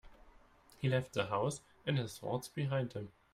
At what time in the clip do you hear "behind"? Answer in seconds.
2.47-2.93